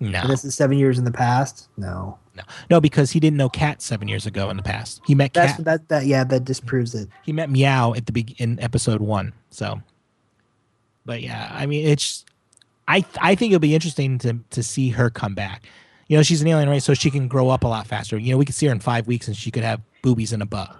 no, 0.00 0.20
And 0.20 0.30
this 0.30 0.44
is 0.44 0.54
seven 0.54 0.78
years 0.78 0.98
in 0.98 1.04
the 1.04 1.10
past. 1.12 1.68
No, 1.76 2.18
no, 2.34 2.42
No 2.70 2.80
because 2.80 3.10
he 3.10 3.20
didn't 3.20 3.36
know 3.36 3.48
Cat 3.48 3.82
seven 3.82 4.08
years 4.08 4.26
ago 4.26 4.50
in 4.50 4.56
the 4.56 4.62
past. 4.62 5.00
He 5.06 5.14
met 5.14 5.32
Cat. 5.32 5.62
that. 5.64 5.88
That 5.88 6.06
yeah, 6.06 6.24
that 6.24 6.44
disproves 6.44 6.94
it. 6.94 7.08
He 7.22 7.32
met 7.32 7.50
Meow 7.50 7.94
at 7.94 8.06
the 8.06 8.12
big 8.12 8.40
in 8.40 8.60
episode 8.60 9.00
one. 9.00 9.32
So, 9.50 9.80
but 11.04 11.22
yeah, 11.22 11.50
I 11.52 11.66
mean, 11.66 11.86
it's. 11.86 12.24
I 12.88 13.04
I 13.20 13.34
think 13.34 13.52
it'll 13.52 13.60
be 13.60 13.74
interesting 13.74 14.18
to 14.18 14.38
to 14.50 14.62
see 14.62 14.90
her 14.90 15.10
come 15.10 15.34
back. 15.34 15.64
You 16.08 16.16
know, 16.16 16.22
she's 16.22 16.40
an 16.40 16.48
alien, 16.48 16.68
right? 16.68 16.82
So 16.82 16.94
she 16.94 17.10
can 17.10 17.26
grow 17.26 17.48
up 17.48 17.64
a 17.64 17.68
lot 17.68 17.86
faster. 17.86 18.16
You 18.16 18.32
know, 18.32 18.38
we 18.38 18.44
could 18.44 18.54
see 18.54 18.66
her 18.66 18.72
in 18.72 18.80
five 18.80 19.06
weeks 19.06 19.26
and 19.26 19.36
she 19.36 19.50
could 19.50 19.64
have 19.64 19.80
boobies 20.02 20.32
and 20.32 20.42
a 20.42 20.46
butt. 20.46 20.74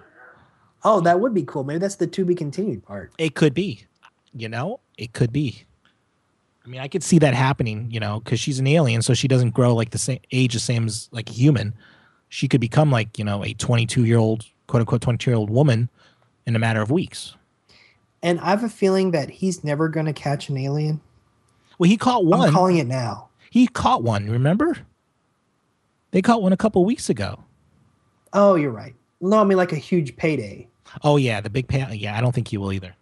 Oh, 0.83 1.01
that 1.01 1.19
would 1.19 1.33
be 1.33 1.43
cool. 1.43 1.63
Maybe 1.65 1.79
that's 1.79 1.95
the 1.95 2.07
to 2.07 2.23
be 2.23 2.33
continued 2.33 2.85
part. 2.85 3.11
It 3.17 3.35
could 3.35 3.53
be. 3.53 3.85
You 4.33 4.47
know, 4.47 4.79
it 4.97 5.13
could 5.13 5.33
be. 5.33 5.63
I 6.63 6.69
mean, 6.69 6.81
I 6.81 6.87
could 6.87 7.03
see 7.03 7.17
that 7.19 7.33
happening, 7.33 7.89
you 7.91 7.99
know, 7.99 8.19
because 8.19 8.39
she's 8.39 8.59
an 8.59 8.67
alien, 8.67 9.01
so 9.01 9.13
she 9.13 9.27
doesn't 9.27 9.51
grow 9.51 9.73
like 9.73 9.91
the 9.91 9.97
same 9.97 10.19
age, 10.31 10.53
the 10.53 10.59
same 10.59 10.85
as 10.85 11.07
like 11.11 11.29
a 11.29 11.33
human. 11.33 11.73
She 12.29 12.47
could 12.47 12.61
become 12.61 12.91
like, 12.91 13.17
you 13.17 13.23
know, 13.23 13.43
a 13.43 13.53
22 13.53 14.05
year 14.05 14.17
old, 14.17 14.45
quote 14.67 14.81
unquote, 14.81 15.01
22 15.01 15.31
year 15.31 15.37
old 15.37 15.49
woman 15.49 15.89
in 16.45 16.55
a 16.55 16.59
matter 16.59 16.81
of 16.81 16.91
weeks. 16.91 17.35
And 18.21 18.39
I 18.39 18.49
have 18.49 18.63
a 18.63 18.69
feeling 18.69 19.11
that 19.11 19.29
he's 19.29 19.63
never 19.63 19.87
going 19.87 20.07
to 20.07 20.13
catch 20.13 20.49
an 20.49 20.57
alien. 20.57 21.01
Well, 21.77 21.89
he 21.89 21.97
caught 21.97 22.25
one. 22.25 22.47
I'm 22.47 22.53
calling 22.53 22.77
it 22.77 22.87
now. 22.87 23.29
he 23.49 23.67
caught 23.67 24.03
one, 24.03 24.29
remember? 24.29 24.77
They 26.11 26.21
caught 26.21 26.41
one 26.41 26.53
a 26.53 26.57
couple 26.57 26.83
weeks 26.85 27.09
ago. 27.09 27.43
Oh, 28.33 28.55
you're 28.55 28.71
right. 28.71 28.95
No, 29.21 29.39
I 29.39 29.43
mean 29.43 29.57
like 29.57 29.71
a 29.71 29.77
huge 29.77 30.15
payday. 30.15 30.67
Oh, 31.03 31.17
yeah, 31.17 31.41
the 31.41 31.49
big 31.49 31.67
pay. 31.67 31.85
Yeah, 31.95 32.17
I 32.17 32.21
don't 32.21 32.33
think 32.33 32.47
he 32.47 32.57
will 32.57 32.71
either. 32.73 32.95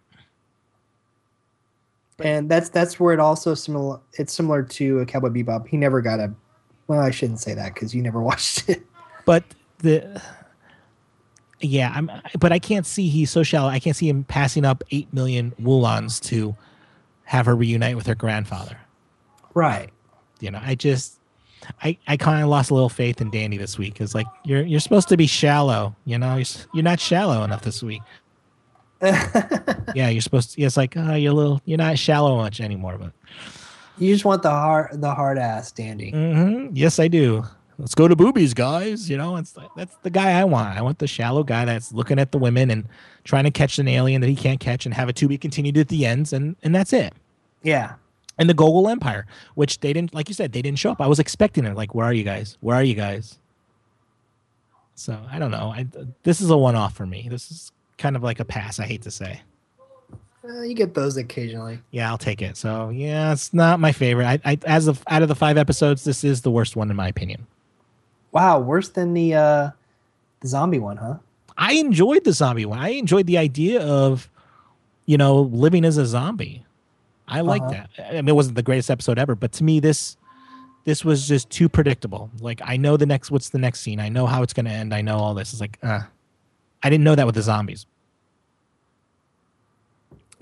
and 2.20 2.48
that's 2.48 2.68
that's 2.70 2.98
where 2.98 3.12
it 3.12 3.20
also 3.20 3.54
similar. 3.54 4.00
It's 4.14 4.32
similar 4.32 4.62
to 4.62 5.00
a 5.00 5.06
Cowboy 5.06 5.28
Bebop. 5.28 5.66
He 5.68 5.76
never 5.76 6.00
got 6.00 6.18
a. 6.20 6.32
Well, 6.88 7.00
I 7.00 7.10
shouldn't 7.10 7.40
say 7.40 7.54
that 7.54 7.74
because 7.74 7.94
you 7.94 8.02
never 8.02 8.20
watched 8.30 8.68
it. 8.68 8.82
But 9.24 9.44
the. 9.78 10.20
Yeah, 11.60 11.90
I'm, 11.94 12.10
but 12.38 12.52
I 12.52 12.58
can't 12.58 12.84
see 12.84 13.08
he's 13.08 13.30
so 13.30 13.42
shallow. 13.42 13.68
I 13.70 13.78
can't 13.78 13.96
see 13.96 14.08
him 14.08 14.24
passing 14.24 14.64
up 14.66 14.84
eight 14.90 15.12
million 15.14 15.52
Woolongs 15.58 16.20
to 16.24 16.54
have 17.26 17.46
her 17.46 17.54
reunite 17.54 17.96
with 17.96 18.06
her 18.06 18.14
grandfather. 18.14 18.78
Right. 19.54 19.90
you 20.40 20.50
know 20.50 20.60
i 20.62 20.74
just 20.74 21.18
i 21.82 21.96
i 22.06 22.16
kind 22.16 22.42
of 22.42 22.48
lost 22.50 22.70
a 22.70 22.74
little 22.74 22.88
faith 22.90 23.20
in 23.22 23.30
dandy 23.30 23.56
this 23.56 23.78
week 23.78 23.94
because 23.94 24.14
like 24.14 24.26
you're 24.44 24.62
you're 24.62 24.80
supposed 24.80 25.08
to 25.08 25.16
be 25.16 25.26
shallow 25.26 25.96
you 26.04 26.18
know 26.18 26.36
you're, 26.36 26.46
you're 26.74 26.84
not 26.84 27.00
shallow 27.00 27.42
enough 27.42 27.62
this 27.62 27.82
week 27.82 28.02
yeah 29.02 30.08
you're 30.10 30.20
supposed 30.20 30.52
to 30.52 30.62
it's 30.62 30.76
like 30.76 30.94
oh 30.96 31.14
you're 31.14 31.32
a 31.32 31.34
little 31.34 31.60
you're 31.64 31.78
not 31.78 31.98
shallow 31.98 32.36
much 32.36 32.60
anymore 32.60 32.98
but 32.98 33.12
you 33.98 34.12
just 34.12 34.26
want 34.26 34.42
the 34.42 34.50
hard 34.50 35.00
the 35.00 35.14
hard 35.14 35.38
ass 35.38 35.72
dandy. 35.72 36.10
hmm 36.10 36.68
yes 36.74 36.98
i 36.98 37.08
do 37.08 37.42
let's 37.78 37.94
go 37.94 38.08
to 38.08 38.16
boobies 38.16 38.54
guys 38.54 39.08
you 39.10 39.16
know 39.16 39.36
it's 39.36 39.56
like, 39.56 39.68
that's 39.76 39.94
the 40.02 40.10
guy 40.10 40.32
i 40.40 40.44
want 40.44 40.76
i 40.78 40.80
want 40.82 40.98
the 40.98 41.06
shallow 41.06 41.42
guy 41.44 41.64
that's 41.64 41.92
looking 41.92 42.18
at 42.18 42.32
the 42.32 42.38
women 42.38 42.70
and 42.70 42.86
trying 43.24 43.44
to 43.44 43.50
catch 43.50 43.78
an 43.78 43.86
alien 43.88 44.20
that 44.20 44.28
he 44.28 44.36
can't 44.36 44.60
catch 44.60 44.86
and 44.86 44.94
have 44.94 45.08
it 45.08 45.16
to 45.16 45.28
be 45.28 45.36
continued 45.36 45.76
at 45.76 45.88
the 45.88 46.06
ends 46.06 46.32
and 46.32 46.56
and 46.62 46.74
that's 46.74 46.92
it 46.92 47.12
Yeah. 47.62 47.94
and 48.38 48.48
the 48.48 48.54
Gogol 48.54 48.88
Empire, 48.88 49.26
which 49.54 49.80
they 49.80 49.92
didn't, 49.92 50.14
like 50.14 50.28
you 50.28 50.34
said, 50.34 50.52
they 50.52 50.62
didn't 50.62 50.78
show 50.78 50.90
up. 50.92 51.00
I 51.00 51.06
was 51.06 51.18
expecting 51.18 51.64
it. 51.64 51.74
Like, 51.74 51.94
where 51.94 52.04
are 52.06 52.12
you 52.12 52.22
guys? 52.22 52.56
Where 52.60 52.76
are 52.76 52.82
you 52.84 52.94
guys? 52.94 53.38
So 54.94 55.18
I 55.30 55.38
don't 55.38 55.50
know. 55.50 55.72
I 55.74 55.86
this 56.22 56.40
is 56.40 56.50
a 56.50 56.56
one-off 56.56 56.94
for 56.94 57.06
me. 57.06 57.28
This 57.30 57.50
is 57.50 57.72
kind 57.98 58.14
of 58.16 58.22
like 58.22 58.38
a 58.40 58.44
pass. 58.44 58.78
I 58.80 58.86
hate 58.86 59.02
to 59.02 59.10
say. 59.10 59.40
Uh, 60.48 60.62
you 60.62 60.74
get 60.74 60.94
those 60.94 61.16
occasionally. 61.16 61.80
Yeah, 61.90 62.08
I'll 62.08 62.18
take 62.18 62.40
it. 62.40 62.56
So 62.56 62.90
yeah, 62.90 63.32
it's 63.32 63.52
not 63.52 63.80
my 63.80 63.90
favorite. 63.92 64.26
I, 64.26 64.38
I 64.52 64.58
as 64.66 64.86
of 64.86 65.02
out 65.08 65.22
of 65.22 65.28
the 65.28 65.34
five 65.34 65.58
episodes, 65.58 66.04
this 66.04 66.22
is 66.22 66.42
the 66.42 66.50
worst 66.50 66.76
one 66.76 66.90
in 66.90 66.96
my 66.96 67.08
opinion. 67.08 67.46
Wow, 68.36 68.58
worse 68.60 68.90
than 68.90 69.14
the 69.14 69.32
uh 69.34 69.70
the 70.40 70.48
zombie 70.48 70.78
one, 70.78 70.98
huh? 70.98 71.16
I 71.56 71.72
enjoyed 71.76 72.24
the 72.24 72.34
zombie 72.34 72.66
one. 72.66 72.78
I 72.78 72.90
enjoyed 72.90 73.26
the 73.26 73.38
idea 73.38 73.80
of, 73.80 74.28
you 75.06 75.16
know, 75.16 75.40
living 75.40 75.86
as 75.86 75.96
a 75.96 76.04
zombie. 76.04 76.62
I 77.26 77.40
like 77.40 77.62
Uh-huh. 77.62 77.84
that. 77.96 78.10
I 78.10 78.12
mean, 78.20 78.28
it 78.28 78.34
wasn't 78.34 78.56
the 78.56 78.62
greatest 78.62 78.90
episode 78.90 79.18
ever, 79.18 79.34
but 79.34 79.52
to 79.52 79.64
me, 79.64 79.80
this 79.80 80.18
this 80.84 81.02
was 81.02 81.26
just 81.26 81.48
too 81.48 81.66
predictable. 81.70 82.28
Like 82.40 82.60
I 82.62 82.76
know 82.76 82.98
the 82.98 83.06
next 83.06 83.30
what's 83.30 83.48
the 83.48 83.58
next 83.58 83.80
scene. 83.80 84.00
I 84.00 84.10
know 84.10 84.26
how 84.26 84.42
it's 84.42 84.52
going 84.52 84.66
to 84.66 84.70
end. 84.72 84.92
I 84.92 85.00
know 85.00 85.16
all 85.16 85.32
this. 85.32 85.52
It's 85.54 85.60
like, 85.62 85.78
uh, 85.82 86.02
I 86.82 86.90
didn't 86.90 87.04
know 87.04 87.14
that 87.14 87.24
with 87.24 87.36
the 87.36 87.42
zombies. 87.42 87.86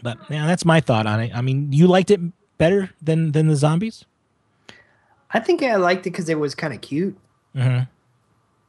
But 0.02 0.18
yeah, 0.28 0.48
that's 0.48 0.64
my 0.64 0.80
thought 0.80 1.06
on 1.06 1.20
it. 1.20 1.30
I 1.32 1.42
mean, 1.42 1.72
you 1.72 1.86
liked 1.86 2.10
it 2.10 2.20
better 2.58 2.90
than 3.00 3.30
than 3.30 3.46
the 3.46 3.56
zombies. 3.56 4.04
I 5.30 5.38
think 5.38 5.62
I 5.62 5.76
liked 5.76 6.00
it 6.08 6.10
because 6.10 6.28
it 6.28 6.40
was 6.40 6.54
kind 6.56 6.74
of 6.74 6.80
cute, 6.80 7.16
hmm 7.54 7.80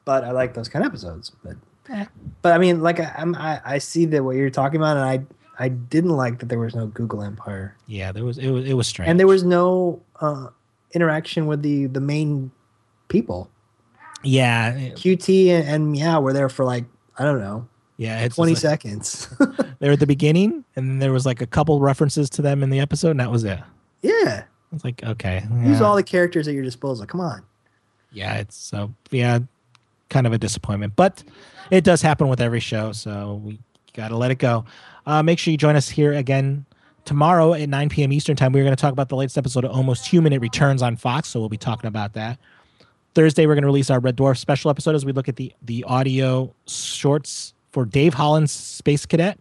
but 0.06 0.24
I 0.24 0.30
like 0.32 0.54
those 0.54 0.70
kind 0.70 0.86
of 0.86 0.92
episodes. 0.92 1.32
But 1.44 1.56
Eh. 1.89 2.06
but 2.42 2.51
I 2.54 2.58
mean, 2.60 2.82
like 2.82 3.00
I, 3.00 3.13
I'm, 3.18 3.34
I 3.36 3.60
I 3.65 3.77
see 3.80 4.06
that 4.06 4.24
what 4.24 4.36
you're 4.36 4.50
talking 4.51 4.77
about, 4.80 4.98
and 4.98 5.06
I 5.06 5.63
I 5.63 5.70
didn't 5.70 6.12
like 6.12 6.39
that 6.39 6.48
there 6.48 6.60
was 6.60 6.75
no 6.75 6.88
Gogol 6.88 7.24
Empire, 7.24 7.75
Yeah, 7.88 8.12
there 8.12 8.24
was 8.25 8.38
it 8.38 8.50
was 8.51 8.65
it 8.65 8.74
was 8.74 8.88
strange. 8.88 9.10
and 9.10 9.20
there 9.20 9.27
was 9.27 9.44
no 9.44 10.01
uh 10.22 10.48
interaction 10.94 11.48
with 11.48 11.62
the 11.63 11.88
the 11.88 12.00
main 12.01 12.51
people. 13.08 13.50
yeah, 14.24 14.74
QT 14.96 15.50
and, 15.50 15.68
and 15.68 15.92
Meow 15.92 16.22
were 16.22 16.34
there 16.34 16.50
for 16.50 16.65
like 16.65 16.86
I 17.18 17.24
don't 17.24 17.39
know 17.39 17.68
yeah. 17.98 18.22
It's 18.25 18.36
twenty 18.36 18.54
like- 18.54 18.62
seconds. 18.62 19.27
They 19.80 19.88
were 19.88 19.94
at 19.94 20.00
the 20.00 20.08
beginning, 20.08 20.63
and 20.75 20.89
then 20.89 21.00
there 21.00 21.12
was 21.12 21.25
like 21.25 21.42
a 21.42 21.46
couple 21.48 21.80
references 21.82 22.30
to 22.32 22.42
them 22.42 22.63
in 22.63 22.70
the 22.70 22.80
episode, 22.80 23.12
and 23.12 23.20
that 23.20 23.30
was 23.32 23.44
it. 23.44 23.60
yeah, 24.01 24.44
It's 24.72 24.84
like 24.86 25.04
okay, 25.04 25.46
use 25.63 25.82
all 25.82 25.96
the 25.96 26.04
characters 26.04 26.48
at 26.48 26.54
your 26.54 26.63
disposal. 26.63 27.06
Come 27.06 27.22
on. 27.22 27.44
Yeah, 28.16 28.36
it's 28.38 28.56
so 28.56 28.94
yeah, 29.12 29.40
kind 30.10 30.26
of 30.26 30.34
a 30.34 30.38
disappointment, 30.38 30.94
but 30.96 31.24
it 31.70 31.84
does 31.84 32.02
happen 32.02 32.28
with 32.30 32.40
every 32.40 32.62
show, 32.62 32.94
so 32.94 33.42
we 33.44 33.60
got 33.94 34.08
to 34.08 34.18
let 34.18 34.32
it 34.32 34.40
go. 34.40 34.66
Uh, 35.06 35.22
make 35.22 35.38
sure 35.38 35.52
you 35.52 35.58
join 35.58 35.76
us 35.76 35.90
here 35.90 36.14
again 36.14 36.66
tomorrow 37.04 37.54
at 37.54 37.68
9 37.70 37.90
p.m. 37.90 38.12
Eastern 38.12 38.36
time. 38.36 38.54
We're 38.54 38.64
going 38.64 38.76
to 38.76 38.82
talk 38.82 38.94
about 38.94 39.10
the 39.10 39.16
latest 39.16 39.38
episode 39.38 39.66
of 39.66 39.72
Almost 39.72 40.08
Human. 40.08 40.34
It 40.34 40.42
returns 40.42 40.82
on 40.82 40.96
Fox, 40.96 41.28
so 41.30 41.40
we'll 41.40 41.50
be 41.50 41.58
talking 41.58 41.88
about 41.88 42.14
that. 42.14 42.40
Thursday, 43.14 43.46
we're 43.46 43.56
going 43.56 43.64
to 43.64 43.68
release 43.68 43.90
our 43.90 44.00
Red 44.00 44.18
Dwarf 44.18 44.38
special 44.38 44.72
episode 44.72 44.96
as 44.96 45.06
we 45.06 45.12
look 45.12 45.30
at 45.30 45.36
the 45.36 45.54
the 45.62 45.84
audio 45.84 46.54
shorts 46.68 47.54
for 47.72 47.86
Dave 47.86 48.14
Hollins' 48.14 48.52
Space 48.52 49.06
Cadet. 49.06 49.38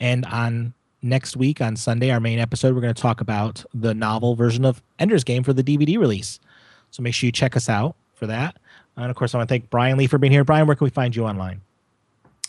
And 0.00 0.24
on 0.26 0.74
next 1.02 1.36
week 1.36 1.60
on 1.60 1.76
Sunday, 1.76 2.10
our 2.10 2.20
main 2.20 2.38
episode, 2.38 2.74
we're 2.74 2.80
going 2.80 2.94
to 2.94 3.00
talk 3.00 3.20
about 3.20 3.64
the 3.72 3.94
novel 3.94 4.34
version 4.34 4.64
of 4.64 4.82
Ender's 4.98 5.22
Game 5.22 5.44
for 5.44 5.52
the 5.52 5.62
DVD 5.62 5.98
release. 5.98 6.40
So 6.94 7.02
make 7.02 7.12
sure 7.12 7.26
you 7.26 7.32
check 7.32 7.56
us 7.56 7.68
out 7.68 7.96
for 8.12 8.28
that. 8.28 8.56
And 8.96 9.10
of 9.10 9.16
course, 9.16 9.34
I 9.34 9.38
want 9.38 9.48
to 9.48 9.52
thank 9.52 9.68
Bryan 9.68 9.98
Lee 9.98 10.06
for 10.06 10.16
being 10.16 10.32
here. 10.32 10.44
Bryan, 10.44 10.68
where 10.68 10.76
can 10.76 10.84
we 10.84 10.90
find 10.90 11.16
you 11.16 11.24
online? 11.24 11.60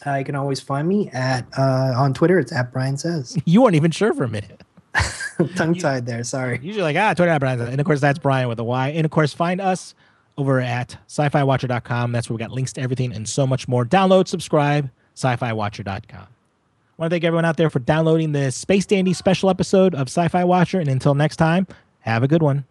Uh, 0.06 0.18
you 0.18 0.24
can 0.24 0.36
always 0.36 0.60
find 0.60 0.88
me 0.88 1.10
at 1.14 1.48
uh, 1.58 1.96
on 1.98 2.14
Twitter. 2.14 2.38
It's 2.38 2.52
at 2.52 2.72
Bryan 2.72 2.96
says. 2.96 3.36
You 3.46 3.64
weren't 3.64 3.74
even 3.74 3.90
sure 3.90 4.14
for 4.14 4.24
a 4.24 4.30
minute. 4.30 4.62
Tongue 5.56 5.74
tied 5.74 6.06
there. 6.06 6.24
Sorry. 6.24 6.60
Usually, 6.62 6.84
like, 6.84 6.96
ah, 6.96 7.16
Twitter 7.16 7.32
at 7.32 7.40
Bryan. 7.40 7.58
Says. 7.58 7.70
And 7.70 7.80
of 7.80 7.88
course, 7.88 8.00
that's 8.00 8.20
Bryan 8.20 8.48
with 8.48 8.60
a 8.60 8.64
Y. 8.64 8.90
And 8.90 9.04
of 9.04 9.10
course, 9.10 9.34
find 9.34 9.60
us 9.60 9.96
over 10.38 10.62
at 10.62 10.96
sci 11.08 11.28
fi 11.28 11.42
watcher.com. 11.42 12.12
That's 12.12 12.30
where 12.30 12.36
we 12.36 12.40
got 12.40 12.52
links 12.52 12.74
to 12.74 12.82
everything 12.82 13.14
and 13.14 13.28
so 13.28 13.48
much 13.48 13.68
more. 13.68 13.84
Download, 13.84 14.28
subscribe, 14.28 14.92
sci 15.16 15.36
fi 15.38 15.54
watcher.com. 15.54 16.28
I 16.98 17.02
want 17.02 17.10
to 17.10 17.16
thank 17.16 17.24
everyone 17.24 17.46
out 17.46 17.58
there 17.58 17.72
for 17.72 17.80
downloading 17.80 18.32
the 18.32 18.52
Space 18.52 18.86
Dandy 18.86 19.14
special 19.14 19.50
episode 19.50 19.96
of 19.96 20.08
Sci 20.08 20.28
Fi 20.28 20.44
Watcher. 20.44 20.80
And 20.80 20.88
until 20.88 21.16
next 21.16 21.38
time, 21.38 21.66
have 22.02 22.22
a 22.22 22.28
good 22.28 22.44
one. 22.44 22.64